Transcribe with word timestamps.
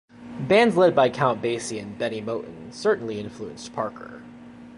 Bands 0.39 0.75
led 0.75 0.95
by 0.95 1.11
Count 1.11 1.43
Basie 1.43 1.79
and 1.79 1.95
Bennie 1.95 2.23
Moten 2.23 2.73
certainly 2.73 3.19
influenced 3.19 3.71
Parker. 3.75 4.23